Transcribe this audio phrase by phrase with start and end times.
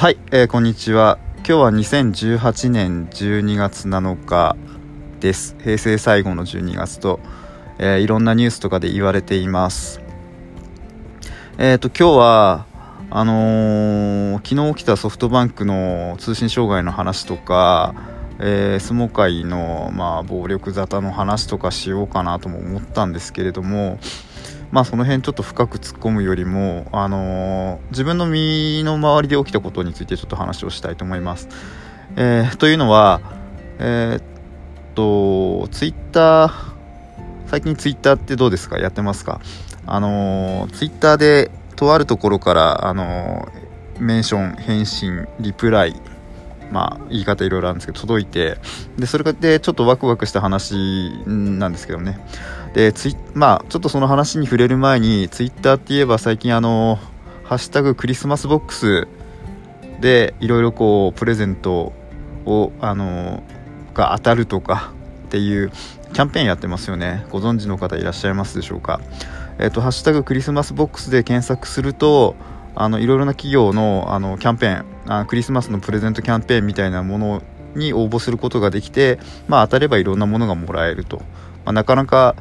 [0.00, 1.18] はい、えーこんにちは。
[1.40, 4.56] 今日は2018年12月7日
[5.20, 5.56] です。
[5.62, 7.20] 平成最後の12月と、
[7.78, 10.00] えーいろんなニュースとかで言われています。
[11.58, 12.66] えっ、と今日は
[13.10, 17.94] あのー昨日起きたソフトバンクの通信障害の話とか、
[18.38, 23.98] えー、相撲界の、まあ、暴力沙汰の話とかしようかなとも思ったんですけれども
[24.70, 31.48] まあその辺ちょっと深く突っ込むよりも、あのー自分の身の回りで起きたことについてちょっと話をしたいと思います。
[32.16, 33.20] えーというのは、
[33.78, 34.22] えーっ
[34.94, 36.52] と、ツイッター、
[37.46, 38.78] 最近ツイッターってどうですか？
[38.78, 39.40] やってますか？
[39.86, 46.00] あのーツイッターでとあるところから、あのーメンション、返信、リプライ、
[46.70, 48.58] まあ言い方いろいろあるんですけど届いて
[48.98, 52.18] でそれでちょっとワクワクした話なんですけどね。
[52.74, 56.98] でツイまあちょっとその話に触れる前にツイッターって言えば最近あの
[57.44, 59.08] ハッシュタグクリスマスボックス
[60.00, 61.92] でいろいろこうプレゼント
[62.46, 63.42] をあの
[63.92, 64.92] が当たるとか
[65.26, 65.70] っていう
[66.12, 67.26] キャンペーンやってますよね。
[67.30, 69.00] ご存知の方いらっしゃいますでしょうか。
[69.58, 72.34] えっ、とハッシュタグクリスマスボックスで検索すると
[72.74, 77.42] あのいろいろな企業のあのキャンペーンあクリスマスのプレゼントキャンペーンみたいなもの
[77.74, 81.24] に応募することができて、まあ、当たればいろんなものがもらえると、ま
[81.66, 82.36] あ、なかなか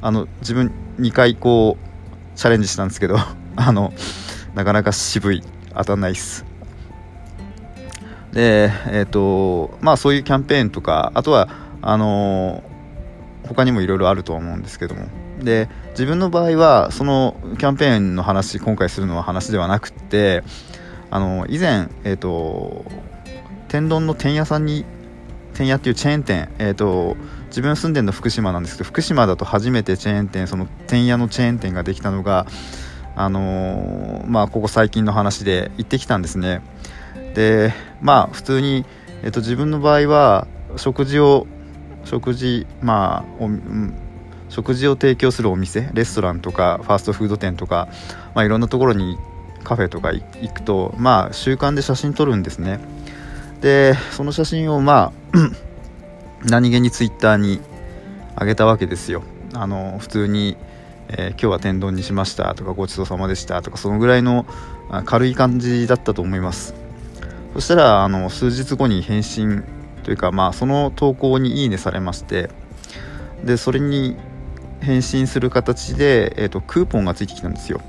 [0.00, 3.18] あの自分2回こうチャレンジしたんですけど
[3.56, 3.92] あの
[4.54, 5.42] なかなか渋い
[5.74, 6.46] 当たんないっす。
[8.32, 11.48] でえっ、とまあそういうキャンペーンとかあとは
[11.82, 12.62] あの
[13.46, 15.02] 他にもいろいろあるとは思うんですけども。
[15.42, 20.42] で自分の場合はそのキャンペーンの話今回するのは話ではなくって
[21.10, 22.84] あの以前えっ、と
[23.68, 24.84] 天丼の天屋さんに
[25.54, 32.46] 天屋っていうチェーン店えっ、と自分住んでるの福島なんですけど福島だと初めてチェーン店その天屋のチェーン店ができたのが
[33.16, 36.60] あのまあここ最近の話で行ってきたんですね。
[37.34, 38.84] でまあ普通に、
[39.22, 40.46] えっと自分の場合は
[40.76, 41.46] 食事を
[42.04, 43.94] 食事まあおうん
[44.48, 47.88] 食事を提供するお店レストランとかファーストフード店とか、
[48.34, 49.18] まあ、いろんなところに
[49.68, 52.80] カフェとか行くとまあ習慣で写真撮るんですね。
[53.60, 55.38] でその写真をまあ
[56.48, 57.60] 何気にツイッターに
[58.40, 59.22] 上げたわけですよ。
[59.52, 60.56] あの普通に、
[61.08, 64.46] えー今日は天丼にしましたとかごちそうさまでしたとかそのぐらいの
[65.04, 66.74] 軽い感じだったと思います。
[67.52, 69.64] そしたらあの数日後に返信
[70.02, 72.48] というかまあその投稿にいいねされまして
[73.44, 74.16] でそれに
[74.80, 77.82] 返信する形で、えー、とクーポンがついてきたんですよ。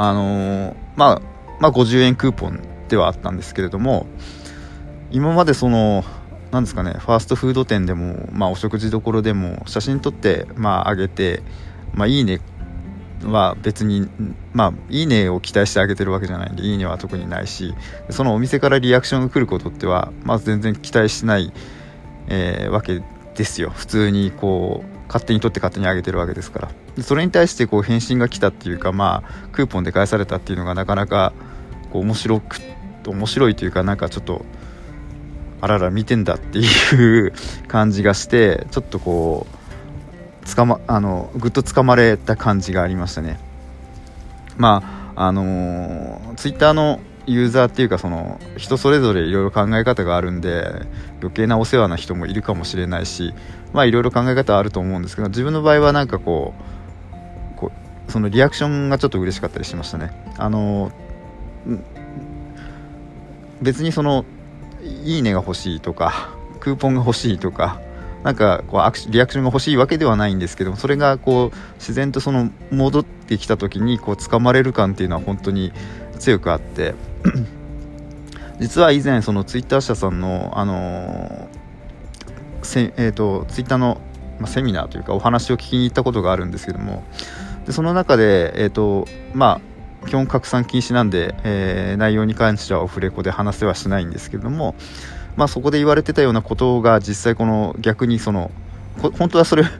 [0.00, 1.22] あのーまあ
[1.60, 4.06] まあ50円クーポンではあったんですけれども
[5.10, 6.04] 今までその
[6.50, 11.42] なんですかねファーストフード店でも、まあ、お食事どころでも写真撮って、まあ、上げて、
[11.94, 12.40] まあ、いいね
[13.24, 14.08] は別に、
[14.52, 17.74] まあ、いいねを期待してあげてるわけじゃないんでいいねは特にないし
[18.10, 21.52] そのお店からリアクションが来ることってはまず全然期待してない、
[22.28, 23.02] えーわけ
[23.38, 23.70] ですよ。
[23.70, 27.02] 普通にこう勝手に撮って勝手に上げてるわけですから。
[27.02, 31.32] それに対してこう返信が来たっていうかまあクーポンで返されたっていうのがなかなか
[31.92, 32.60] こう面白く
[33.06, 34.44] 面白いというかなんかちょっと
[35.60, 37.32] あらら見てんだっていう
[37.66, 43.38] 感じがしてちょっとこうつかまあのぐっとつかまれた感じがありましたね。
[44.56, 50.64] まああのツイッターのユーザーっていうかその人それぞれいろいろ考え方があるんで
[51.20, 53.34] 余計なお世話な人もいるかもしれないし
[53.72, 56.54] まあいろいろ考え方あると思うんですけど自分の場合はなんかこ
[57.54, 57.70] うこ
[58.08, 60.10] うそのリアクションがちょっと嬉しかったりしましたね。
[60.38, 60.90] あの
[63.60, 64.24] 別にその
[65.04, 66.30] いいねが欲しいとか
[66.60, 67.80] クーポンが欲しいとか
[68.22, 75.72] なんかこうアクリアクションが欲しいわけではないんですけどそれがこう自然とその戻ってきた時にこう掴まれる感っていうのは本当に
[76.18, 76.94] 強くあって
[78.60, 81.58] 実は以前そのツイッター社さんのあのー
[82.62, 84.00] せえー、とツイッターの、
[84.38, 87.04] まあ、セミナーというかお話を聞きに行ったことがあるんですけども
[87.66, 89.60] でその中でえっ、とま
[90.04, 94.74] あ基本拡散禁止なんで、えー内容に関してはオフレコで話せはしないんですけども、
[95.36, 98.50] まあ、そこで言われてたようなことが実際この逆にその
[99.02, 99.70] こ本当はそれ教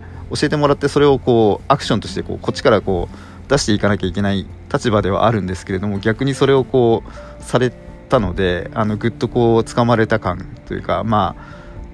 [0.43, 3.17] えてもらってそれをこうアクションとしてこうこっちからこう
[3.49, 7.73] 出していかなきゃいけない立場ではあるんですけれども逆にそれをこうされ
[8.09, 11.37] たのであのぐっとこう掴まれた感というかま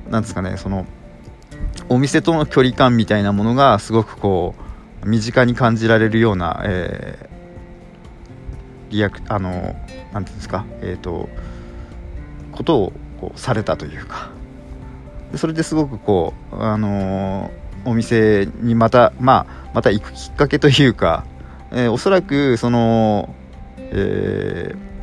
[0.09, 0.87] あなんですかねその
[1.89, 4.55] お店との距離感みたいなものがすごくこ
[5.03, 7.35] う身近に感じられるような、えー
[8.91, 9.75] リアクあの
[10.13, 11.29] なんていうんですかえっ、と
[12.53, 14.31] ことをこうされたというか。
[15.37, 21.25] それですごくこうあのーお店にまたまあまた行くきっかけというか、
[21.75, 23.35] えーおそらくその、
[23.79, 24.95] えー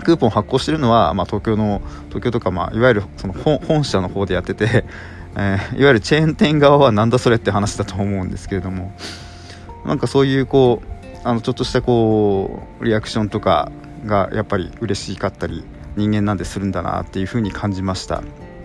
[0.00, 4.84] クーポン発行してるのは、まあ、東京の東京とか、まあ、いわゆるその本社の方でやってて、
[5.36, 8.92] えー、いわゆるチェーン店側はなんだそれって話だと思うんですけれども
[9.84, 13.70] なんかそういうこうあのちょっとしたこうリアクションとか
[14.06, 15.64] がやっぱり嬉しかったり
[15.96, 18.22] 人間なんでするんだなっていう風に感じました。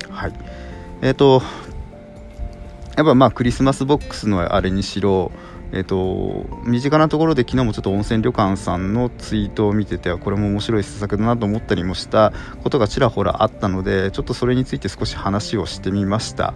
[0.10, 0.34] はい。
[1.02, 1.42] えっ、ー、と
[2.96, 5.32] やっぱまあクリスマスボックスのあれにしろ
[5.72, 12.34] えーと、身近なところで昨日もちょっと温泉旅館さんのツイートを見ててこれも面白い施策だなと思ったりもした
[12.64, 16.54] ことがちらほらあったのでちょっとそれについて少し話をしてみました。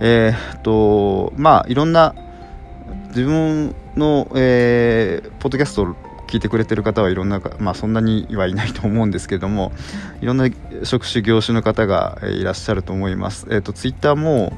[0.00, 2.14] えー、とまあいろんな
[3.08, 5.96] 自分の、えー、ポッドキャストを
[6.28, 9.72] 聞いてくれてる方はいろんな、まあ、そんなにはいないと思うんですけども
[10.20, 10.48] いろんな
[10.84, 14.52] 職種業種の方がいらっしゃると思います、えーと、ツイッターも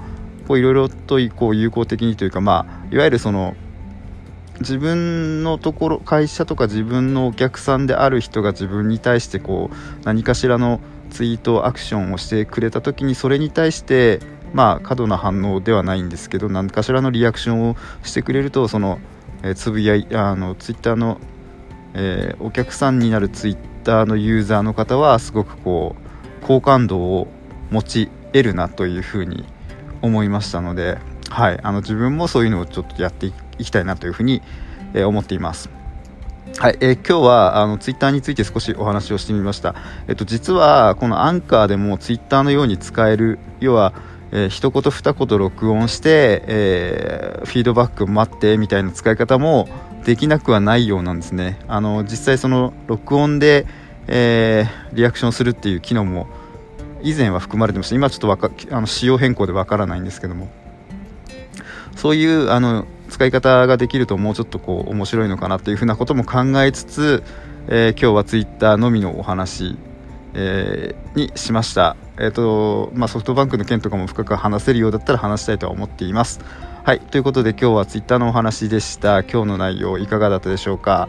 [0.48, 3.54] いろいろとこう有効的にというか、まあ、いわゆるその
[4.60, 10.80] 自分のところ会社とか自分のお客さんである人が自分に対してこう何かしらの
[11.10, 14.20] ツイートアクションをしてくれた時にそれに対して
[14.52, 19.00] まあ過度な反応ではないんですけど何かしらのリアクションをしてくれるとその、
[19.42, 21.18] え、つぶやいあのツイッターの、
[21.94, 25.96] えー、お客さんになるツイッターのユーザーの方はすごくこ
[26.42, 27.28] う好感度を
[27.70, 29.44] 持ち得るなというふうに
[30.02, 30.98] 思いましたので、
[31.30, 34.42] はい、あの自分もそういうのをちょっとやっていくいきたいなというふうに、
[34.92, 35.70] え思っています。
[36.58, 39.74] はい、えー、今日はあのツイッターについて少しお話をしてみました。
[40.08, 43.94] えっと実はこのアンカーでもツイッターのように使える要は、
[44.32, 49.68] えー、一言二言録音して、えー、フィードバックを待ってみたいな使い方も
[50.04, 51.58] できなくはないようなんですね。
[51.68, 53.66] あの実際その録音で、
[54.08, 56.26] えー、リアクションするっていう機能も
[57.02, 60.48] 以前は含まれてました今ちょっとわかあの仕様変更でわからないんですけども
[61.96, 67.22] そういうあの使い方ができるともうちょっとこう面白いのかなというふうなことも考えつつ、
[67.68, 69.76] えー、今日はツイッターのみのお話、
[70.34, 76.40] えー、にしました、えーとまあ、ソフトバンクの件とかも深く話せるようだったら話したいとは思っています。
[76.82, 77.00] はい。
[77.00, 79.22] ということで今日はツイッターのお話でした。
[79.22, 81.08] 今日の内容いかがだったでしょうか？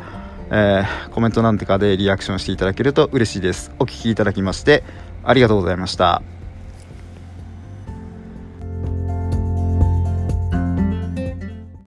[0.50, 3.72] えー、コメントなんてかでリアクションしていただけると嬉しいです。
[3.80, 4.84] お聴きいただきまして
[5.24, 6.22] ありがとうございました。